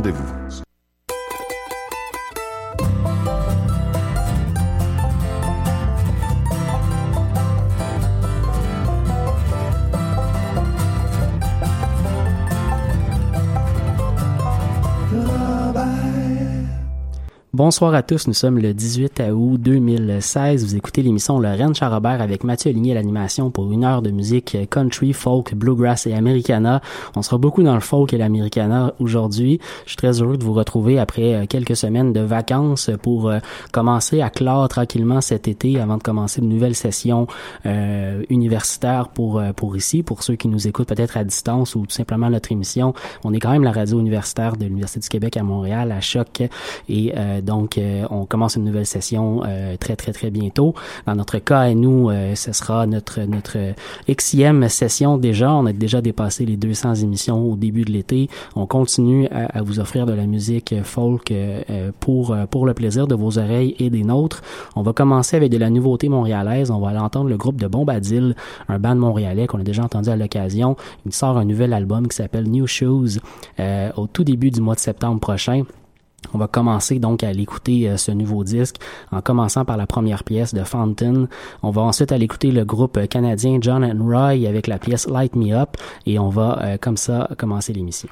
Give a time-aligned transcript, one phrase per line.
[0.00, 0.39] rendez-vous.
[17.70, 20.64] Bonsoir à tous, nous sommes le 18 août 2016.
[20.64, 24.56] Vous écoutez l'émission Lorraine Charrobert avec Mathieu Aligné à l'animation pour une heure de musique
[24.70, 26.80] country, folk, bluegrass et americana.
[27.14, 29.60] On sera beaucoup dans le folk et l'americana aujourd'hui.
[29.84, 33.38] Je suis très heureux de vous retrouver après euh, quelques semaines de vacances pour euh,
[33.70, 37.28] commencer à clore tranquillement cet été avant de commencer une nouvelle session
[37.66, 41.86] euh, universitaire pour euh, pour ici, pour ceux qui nous écoutent peut-être à distance ou
[41.86, 42.94] tout simplement notre émission.
[43.22, 46.42] On est quand même la radio universitaire de l'Université du Québec à Montréal, à Choc
[46.88, 50.74] et donc, euh, on commence une nouvelle session euh, très, très, très bientôt.
[51.06, 53.58] Dans notre cas, à nous, euh, ce sera notre notre
[54.08, 55.52] Xème session déjà.
[55.52, 58.28] On a déjà dépassé les 200 émissions au début de l'été.
[58.56, 61.32] On continue à, à, vous offrir de la musique folk
[62.00, 64.42] pour pour le plaisir de vos oreilles et des nôtres.
[64.76, 66.70] On va commencer avec de la nouveauté montréalaise.
[66.70, 68.34] On va aller entendre le groupe de Bombadil,
[68.68, 70.76] un band montréalais qu'on a déjà entendu à l'occasion.
[71.06, 73.18] Il sort un nouvel album qui s'appelle New Shoes
[73.96, 75.64] au tout début du mois de septembre prochain.
[76.32, 78.76] On va commencer donc à l'écouter euh, ce nouveau disque
[79.10, 81.26] en commençant par la première pièce de Fountain.
[81.62, 85.34] On va ensuite aller écouter le groupe canadien John and Roy avec la pièce Light
[85.34, 88.08] Me Up et on va euh, comme ça commencer l'émission.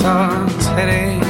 [0.00, 1.29] Sun's heading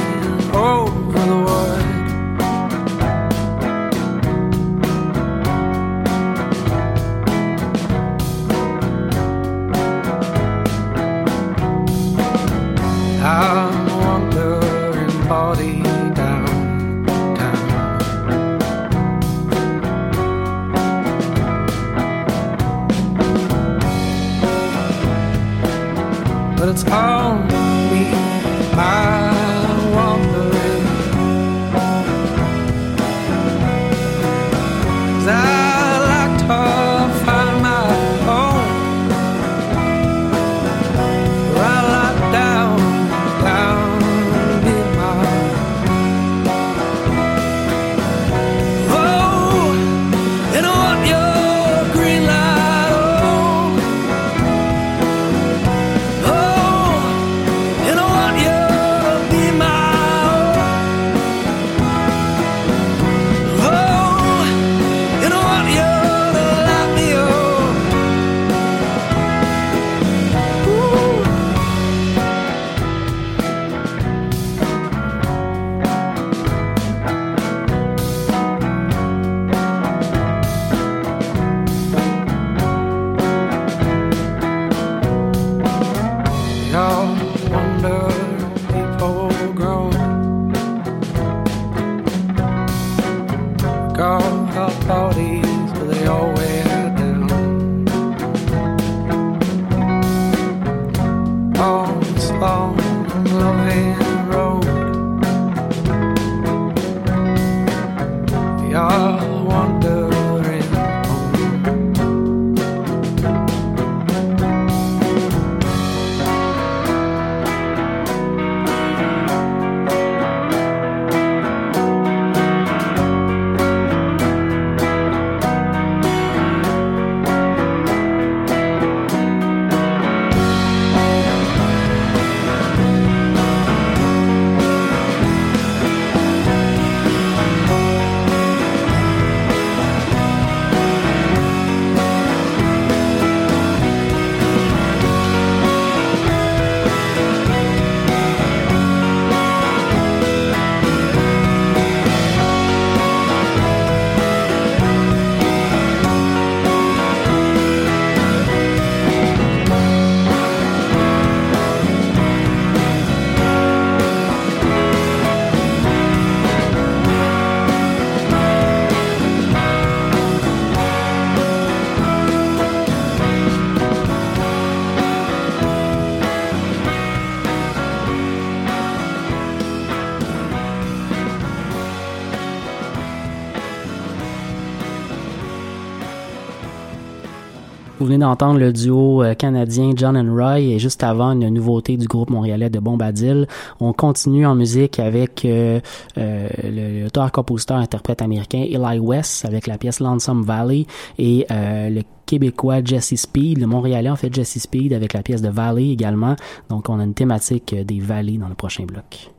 [188.21, 192.29] d'entendre le duo euh, canadien John and Roy et juste avant une nouveauté du groupe
[192.29, 193.47] montréalais de Bombadil.
[193.79, 195.79] On continue en musique avec euh,
[196.17, 200.85] euh, le- l'auteur, compositeur, interprète américain Eli West avec la pièce Lonesome Valley
[201.19, 205.41] et euh, le québécois Jesse Speed, le montréalais en fait Jesse Speed avec la pièce
[205.41, 206.35] de Valley également.
[206.69, 209.31] Donc on a une thématique des vallées dans le prochain bloc.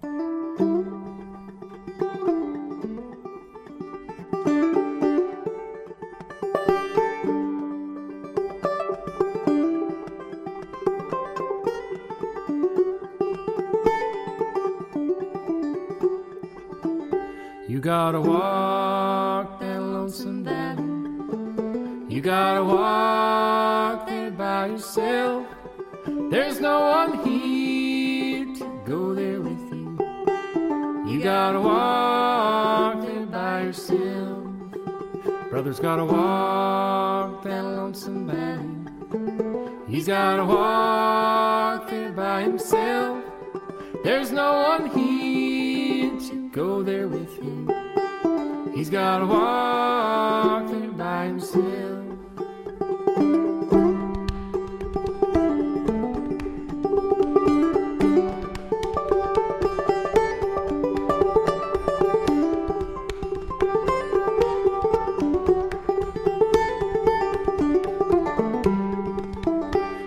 [17.82, 22.14] Gotta walk that lonesome valley.
[22.14, 25.48] You gotta walk there by yourself.
[26.30, 29.98] There's no one here to go there with you.
[31.10, 34.46] You gotta walk there by yourself.
[35.50, 39.82] Brother's gotta walk that lonesome valley.
[39.88, 43.24] He's gotta walk there by himself.
[44.04, 47.21] There's no one here to go there with.
[48.82, 51.62] He's gotta walk there by himself.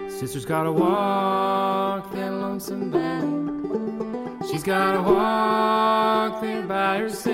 [0.09, 4.49] Sister's gotta walk that lonesome valley.
[4.51, 7.24] She's gotta walk there by herself.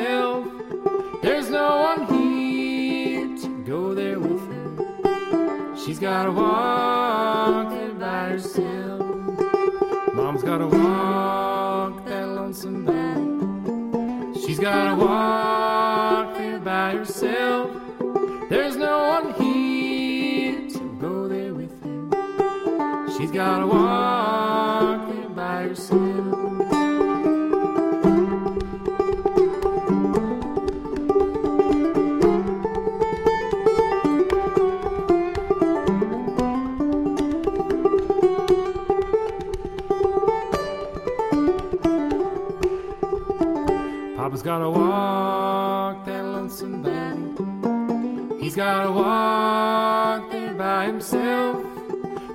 [6.01, 9.01] Gotta walk there by herself.
[10.15, 14.41] Mom's gotta walk that lonesome valley.
[14.41, 17.69] She's gotta walk there by herself.
[18.49, 23.17] There's no one here to go there with her.
[23.19, 24.50] She's gotta walk
[48.51, 51.65] He's gotta walk there by himself.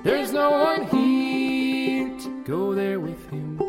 [0.03, 3.61] There's no one here to go there with him.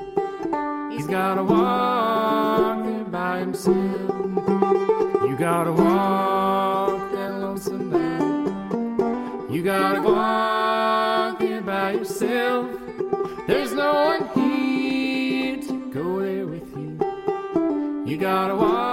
[0.90, 3.76] He's gotta walk there by himself.
[3.76, 9.54] You gotta walk that lonesome valley.
[9.54, 12.66] You gotta walk there by yourself.
[13.46, 18.06] There's no one here to go there with you.
[18.06, 18.87] You gotta walk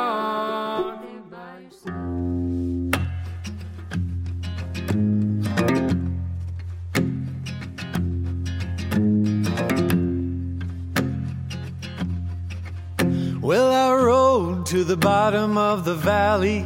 [14.95, 16.65] the bottom of the valley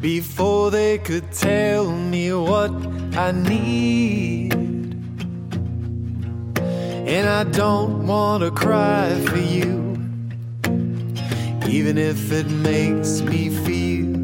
[0.00, 2.70] before they could tell me what
[3.16, 4.54] I need.
[7.14, 9.98] And I don't want to cry for you,
[11.66, 14.14] even if it makes me feel.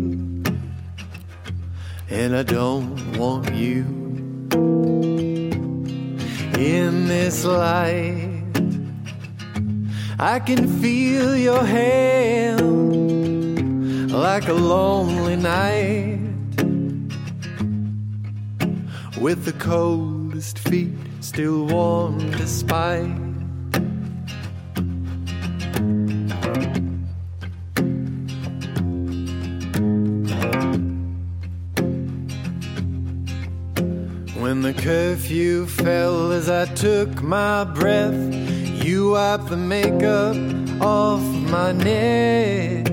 [2.09, 3.83] And I don't want you
[6.57, 8.32] in this light.
[10.25, 12.63] I can feel your hand
[14.13, 16.21] like a lonely night
[19.21, 23.11] with the coldest feet still warm despite.
[34.41, 40.37] When the curfew fell as I took my breath, you wipe the makeup
[40.81, 42.87] off my neck.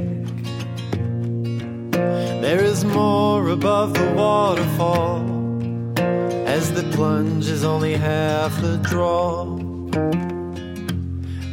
[2.42, 5.20] There is more above the waterfall
[6.48, 9.58] as the plunge is only half the draw.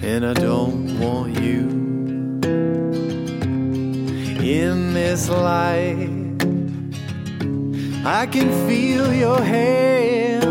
[0.03, 1.69] And I don't want you
[4.43, 6.11] in this light.
[8.05, 10.47] I can feel your hand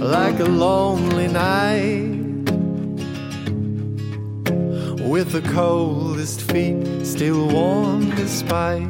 [0.00, 2.01] like a lonely night
[5.12, 8.88] with the coldest feet still warm despite.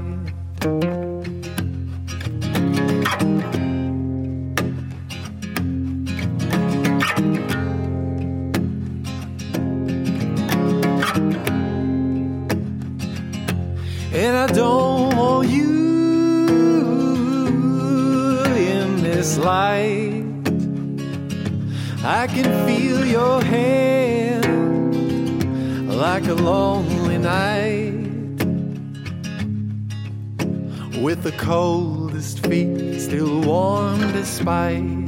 [34.43, 35.02] spite.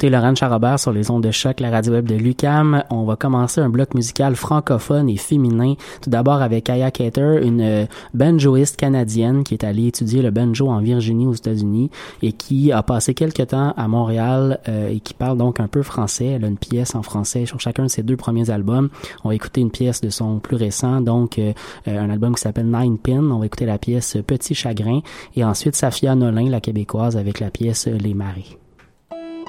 [0.00, 2.84] Écoutez Laurent Charrobert sur les ondes de choc, la radio web de Lucam.
[2.88, 5.74] On va commencer un bloc musical francophone et féminin.
[6.00, 10.70] Tout d'abord avec Aya Cater, une euh, banjoiste canadienne qui est allée étudier le banjo
[10.70, 11.90] en Virginie aux États-Unis
[12.22, 15.82] et qui a passé quelques temps à Montréal euh, et qui parle donc un peu
[15.82, 16.28] français.
[16.28, 18.88] Elle a une pièce en français sur chacun de ses deux premiers albums.
[19.22, 21.52] On va écouter une pièce de son plus récent, donc euh,
[21.86, 23.30] un album qui s'appelle Nine Pin.
[23.30, 25.00] On va écouter la pièce Petit Chagrin
[25.36, 28.59] et ensuite Safia Nolin, la québécoise, avec la pièce Les Maris.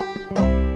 [0.01, 0.70] Música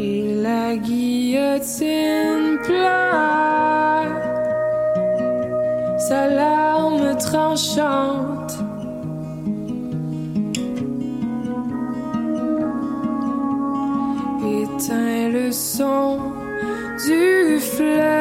[0.00, 4.06] et la guillotine pleure,
[5.98, 8.54] sa larme tranchante.
[14.62, 16.18] éteint le son
[17.06, 18.17] du fleuve.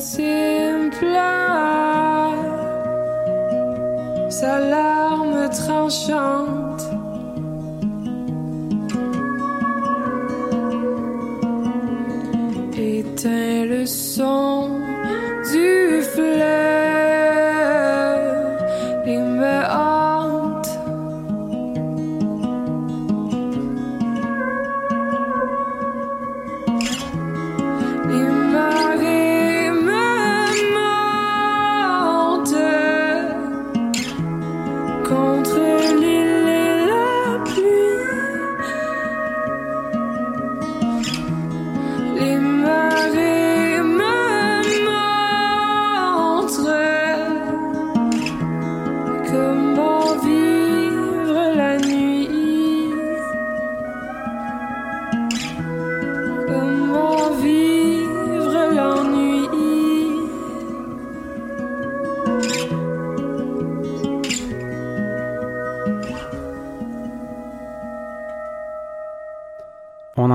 [0.00, 2.34] Guillotine pleure
[4.30, 6.59] sa larme tranchante.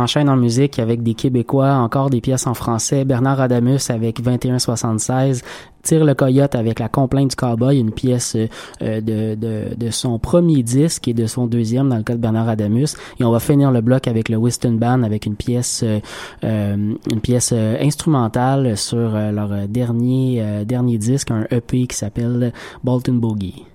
[0.06, 3.06] On enchaîne en musique avec des Québécois, encore des pièces en français.
[3.06, 5.42] Bernard Adamus avec 2176,
[5.82, 9.36] Tire le coyote avec La complainte du cowboy, une pièce euh, de,
[9.76, 12.96] de, son premier disque et de son deuxième dans le cas de Bernard Adamus.
[13.20, 16.00] Et on va finir le bloc avec le Weston Band avec une pièce euh,
[16.44, 23.66] euh, une pièce instrumentale sur leur dernier dernier disque, un EP qui s'appelle Bolton Boogie.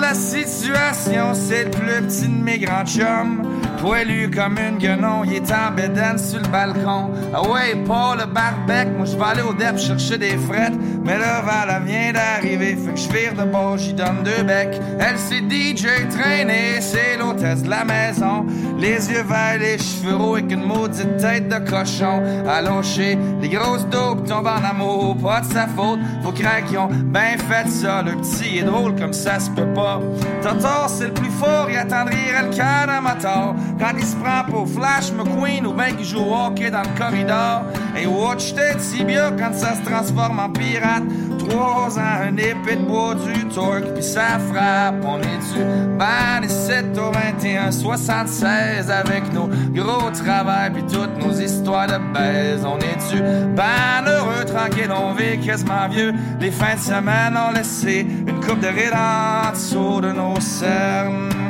[0.00, 3.42] La situation, c'est le plus petit de mes grands chums.
[3.80, 7.10] Poilu comme une guenon, il est en bédaine sur le balcon.
[7.32, 10.74] Ah ouais, pas le barbec, moi je vais aller au DEP chercher des frettes.
[11.04, 14.80] Mais le Val vient d'arriver, fait que je vire de bord, j'y donne deux becs.
[14.98, 18.46] Elle c'est DJ traîné, c'est l'hôtesse de la maison.
[18.78, 22.22] Les yeux verts, les cheveux roux avec une maudite tête de cochon.
[22.48, 25.98] Allongé, les grosses dopes tombent en amour, pas de sa faute.
[26.22, 28.02] Faut craquer, ils ont ben fait ça.
[28.02, 30.00] Le petit est drôle comme ça se peut pas.
[30.42, 33.56] Totor, c'est le plus fort, il attendrait le cœur d'un moteur.
[33.80, 36.98] Quand il se prend pour Flash McQueen ou ben qu'il joue au hockey dans le
[36.98, 37.62] corridor.
[38.00, 41.02] Et watch tes tibias quand ça se transforme en pirate.
[41.48, 45.04] Trois ans, un épée de bois, du torque, puis ça frappe.
[45.04, 45.64] On est du
[45.98, 51.98] ban et 7 au 21, 76 avec nos gros travail puis toutes nos histoires de
[52.12, 52.64] baise.
[52.64, 53.22] On est du
[53.54, 56.12] ban heureux, tranquille, on vit quasiment vieux.
[56.40, 61.47] Les fins de semaine ont laissé une coupe de rides en dessous de nos cernes.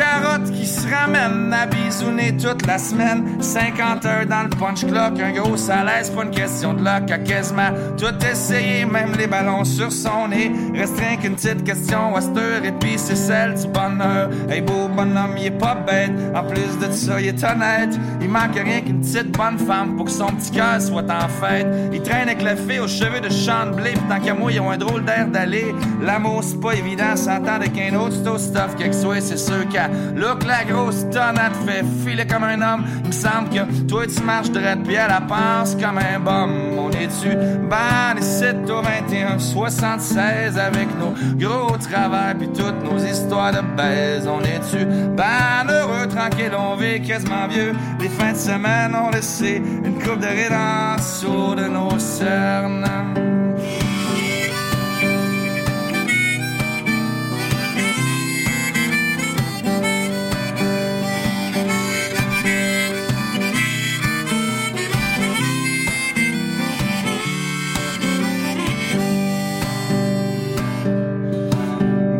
[0.00, 3.42] Carotte qui se ramène à bisouner toute la semaine.
[3.42, 7.10] 50 heures dans le punch clock, un gros salaire, pas une question de luck.
[7.10, 10.52] À quasiment tout essayer, même les ballons sur son nez.
[10.74, 14.30] Reste rien qu'une petite question, Wester, et puis c'est celle du bonheur.
[14.48, 16.12] Hey, beau bonhomme, il est pas bête.
[16.34, 17.98] En plus de ça, il est honnête.
[18.22, 21.66] Il manque rien qu'une petite bonne femme pour que son petit cœur soit en fête.
[21.92, 24.60] Il traîne avec la fille aux cheveux de de blé, pis tant qu'à moi, ils
[24.60, 25.74] ont un drôle d'air d'aller.
[26.02, 30.44] L'amour, c'est pas évident, s'entendre qu'un autre, c'est stuff, quelque soit, c'est sûr qu'à look
[30.44, 31.18] la grosse te
[31.66, 32.84] fait filer comme un homme.
[33.04, 36.78] Il me semble que toi, tu marches droite, puis elle la pense comme un bum.
[36.78, 37.36] On est-tu
[37.68, 44.28] ban ici au 21, 76 avec nos gros travail, puis toutes nos histoires de baise.
[44.28, 47.72] On est-tu ban heureux, tranquille, on vit quasiment vieux.
[48.18, 52.86] Fins de semaine ont laissé une coupe de rides en de nos cernes.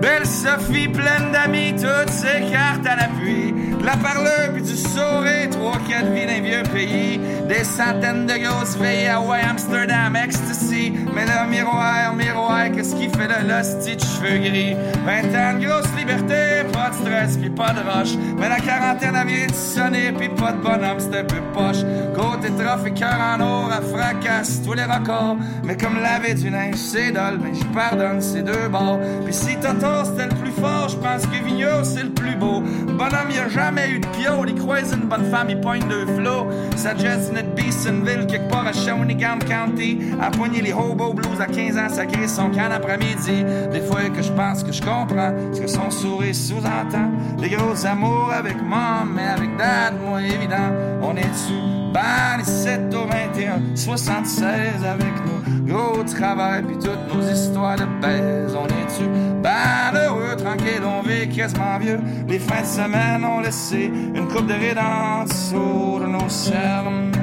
[0.00, 3.49] belle Sophie pleine d'amis, toutes ses cartes à l'appui.
[3.82, 7.18] La parleur puis du sourire, trois, quatre vies d'un vieux pays.
[7.48, 10.92] Des centaines de grosses filles, Hawaii, Amsterdam, ecstasy.
[11.14, 14.76] Mais le miroir, miroir, qu'est-ce qui fait de l'hostie de cheveux gris?
[15.06, 18.16] 20 ans de grosse liberté, pas de stress puis pas de rush.
[18.38, 21.82] Mais la quarantaine a vient de sonner puis pas de bonhomme, c'est un peu poche.
[22.14, 25.36] Côté trophée, cœur en or, à fracasse tous les records.
[25.64, 29.00] Mais comme laver du linge, c'est dole, mais je pardonne ces deux bords.
[29.24, 32.62] Puis si Toto c'était le plus fort, je pense que Vigneault c'est le plus beau.
[33.00, 36.04] Bonhomme, y a jamais eu de pio, il croise une bonne femme, il pointe deux
[36.04, 36.46] flots.
[36.76, 40.00] Ça jette une Beesonville, quelque part à Shawinigan County.
[40.20, 43.42] À poigner les hobo blues à 15 ans, ça crée son can après-midi.
[43.72, 47.10] Des fois que je pense que je comprends ce que son sourire sous-entend.
[47.38, 50.70] Des gros amours avec mom, mais avec dad, moi évident.
[51.00, 51.54] On est dessus,
[51.94, 55.29] ban les 7 au 21, 76 avec nous.
[55.66, 58.54] Gros travail, puis toutes nos histoires de baise.
[58.54, 59.10] On est dessus,
[59.42, 62.00] ben heureux, tranquille, on vit quasiment vieux.
[62.28, 67.19] Les fins de semaine ont laissé une coupe de rides en dessous de nos cernes.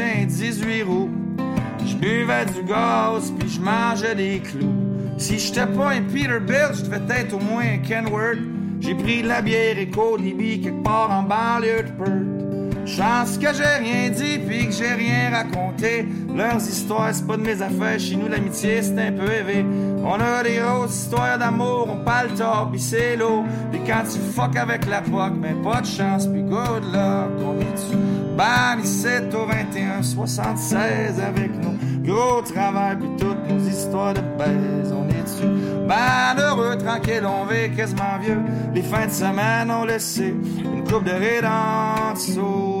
[0.00, 1.10] Un 18 roues.
[1.86, 4.74] Je buvais du gaz, puis je mangeais des clous.
[5.16, 8.38] Si j'étais pas un Peterbilt, je devais être au moins un Kenworth.
[8.80, 12.86] J'ai pris de la bière et Libby quelque part en banlieue de Perth.
[12.86, 16.06] Chance que j'ai rien dit puis que j'ai rien raconté.
[16.34, 17.98] Leurs histoires, c'est pas de mes affaires.
[17.98, 19.64] Chez nous, l'amitié, c'est un peu élevé.
[20.10, 23.44] On a des grosses histoires d'amour, on parle tort, puis c'est l'eau.
[23.70, 27.30] Puis quand tu fuck avec la POC, ben pas de chance, puis good luck.
[27.44, 27.98] On est dessus.
[28.34, 31.76] Ban 7 au 21, 76 avec nous.
[32.02, 35.86] Gros travail, puis toutes nos histoires de baise, on est dessus.
[35.86, 38.40] Ben heureux, tranquille, on vit quasiment vieux.
[38.74, 41.12] Les fins de semaine ont laissé une coupe de
[42.14, 42.77] dessous de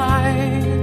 [0.00, 0.79] I.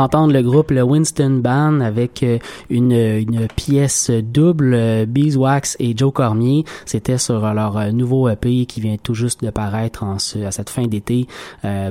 [0.00, 2.38] d'entendre le groupe le Winston Band avec euh,
[2.70, 6.64] une, pièce double, euh, Beeswax et Joe Cormier.
[6.86, 10.70] C'était sur leur euh, nouveau EP qui vient tout juste de paraître en à cette
[10.70, 11.26] fin d'été,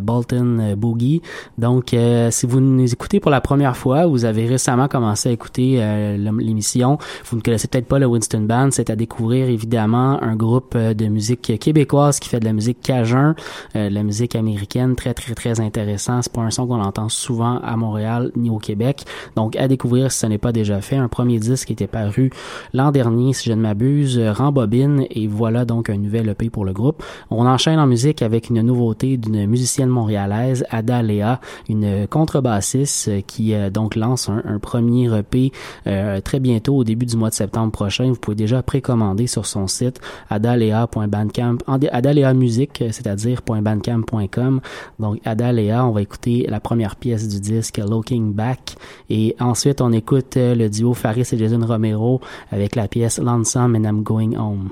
[0.02, 1.22] Bolton Boogie.
[1.58, 1.96] Donc,
[2.30, 5.82] si vous nous écoutez pour la première fois, vous avez récemment commencé à écouter
[6.18, 10.78] l'émission, vous ne connaissez peut-être pas le Winston Band, c'est à découvrir évidemment un groupe
[10.78, 13.36] de musique québécoise qui fait de la musique cajun,
[13.74, 16.22] de la musique américaine, très très très intéressant.
[16.22, 17.99] C'est pas un son qu'on entend souvent à Montréal
[18.36, 19.06] ni au Québec.
[19.36, 20.96] Donc à découvrir si ce n'est pas déjà fait.
[20.96, 22.32] Un premier disque était paru
[22.74, 26.74] l'an dernier, si je ne m'abuse, Rambobine, et voilà donc un nouvel EP pour le
[26.74, 27.04] groupe.
[27.30, 33.54] On enchaîne en musique avec une nouveauté d'une musicienne montréalaise, Ada Léa, une contrebassiste qui
[33.54, 35.52] euh, donc lance un, premier EP
[35.88, 38.10] euh, très bientôt au début du mois de septembre prochain.
[38.10, 41.58] Vous pouvez déjà précommander sur son site adalea.bandcamp,
[41.92, 44.62] adalea musique, c'est-à-dire .bandcamp.com.
[45.00, 48.76] Donc Adalea, on va écouter la première pièce du disque Looking Back.
[49.10, 52.22] Et ensuite, on écoute euh, le duo Faris et Jason Romero
[52.52, 54.70] avec la pièce Lonesome and I'm Going Home.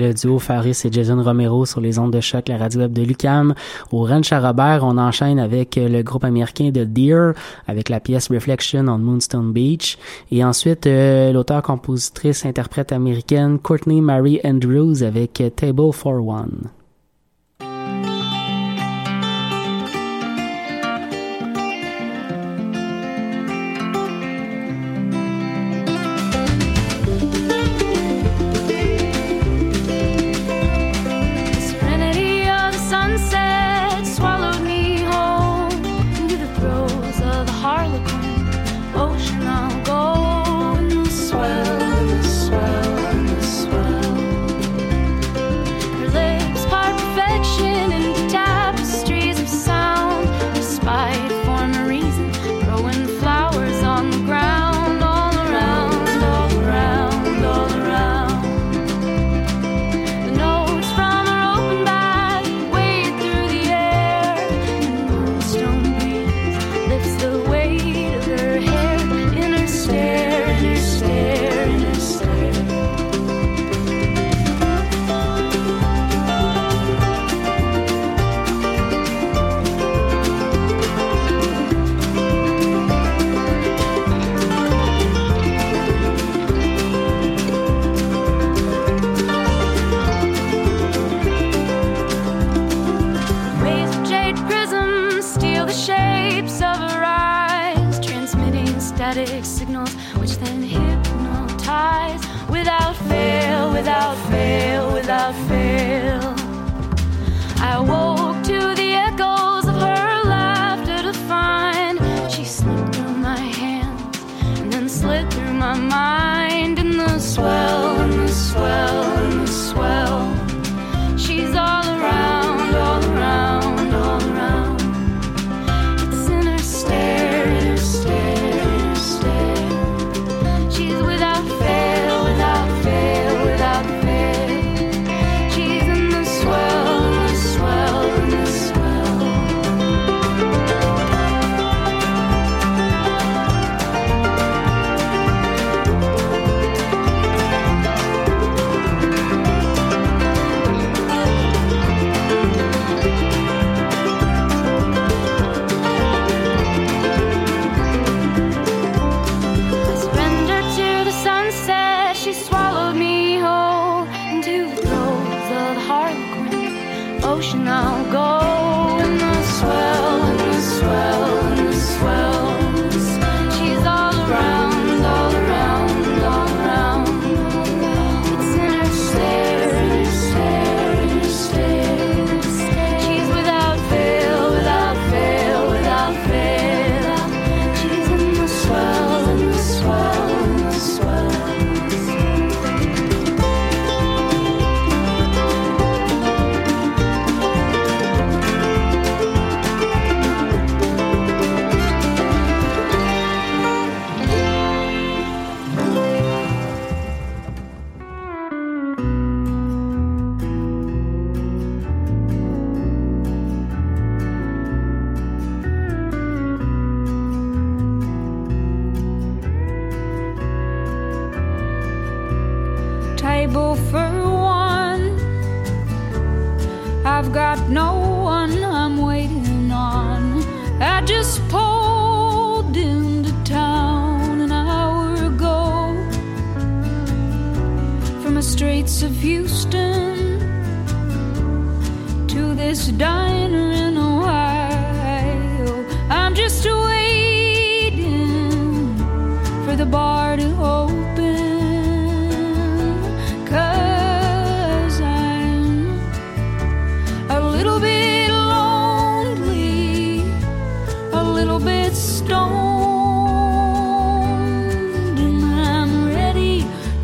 [0.00, 3.02] le duo Faris et Jason Romero sur les ondes de choc, la radio web de
[3.02, 3.54] Lucam.
[3.92, 7.32] Au Ranch à Robert, on enchaîne avec euh, le groupe américain de Deer,
[7.66, 9.98] avec la pièce Reflection on Moonstone Beach.
[10.30, 16.70] Et ensuite, euh, l'auteur, compositrice, interprète américaine Courtney Marie Andrews avec euh, Table for One.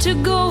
[0.05, 0.43] To go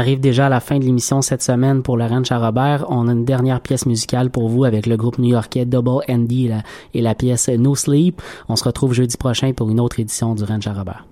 [0.00, 2.86] arrive déjà à la fin de l'émission cette semaine pour Laurent Robert.
[2.88, 6.50] On a une dernière pièce musicale pour vous avec le groupe new-yorkais Double Andy
[6.94, 8.20] et la, pièce No Sleep.
[8.48, 11.06] On se retrouve jeudi prochain pour une autre édition du Ranch Robert.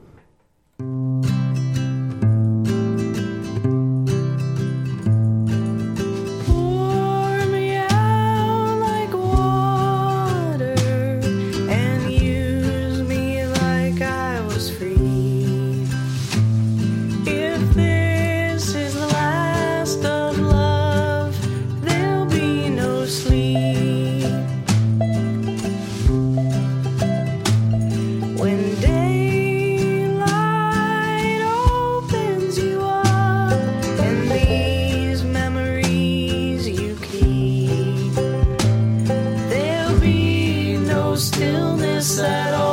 [41.99, 42.21] promise
[42.55, 42.68] all.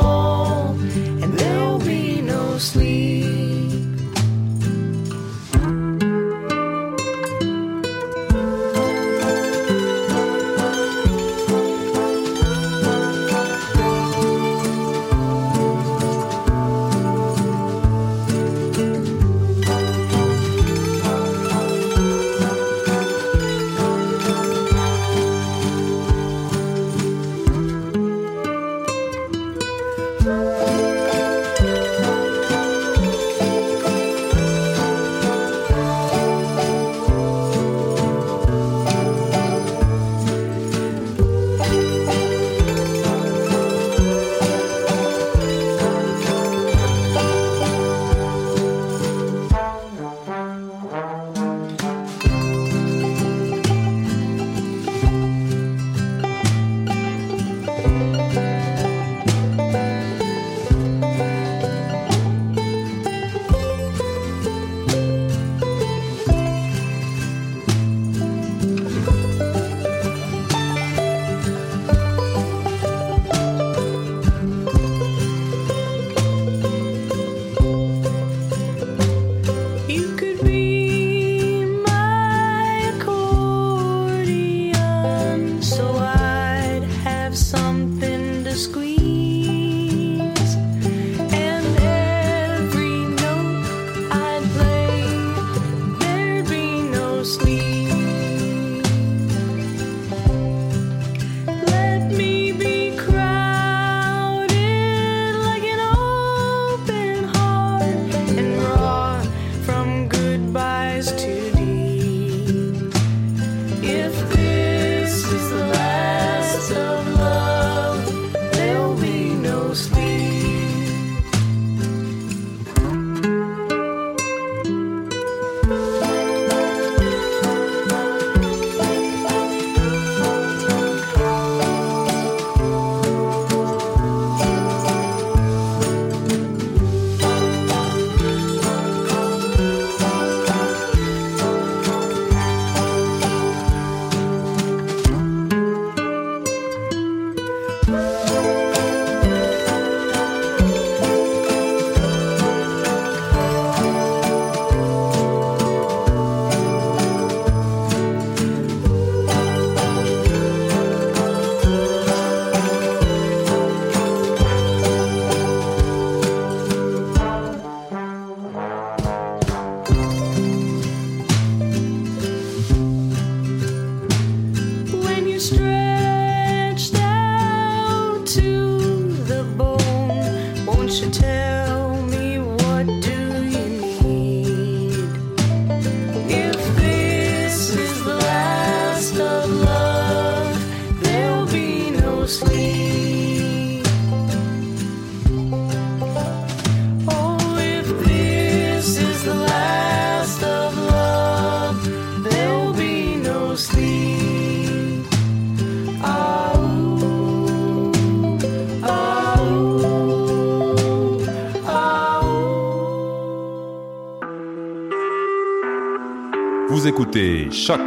[217.50, 217.80] Choc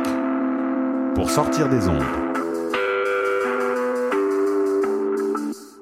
[1.16, 2.28] pour sortir des ondes.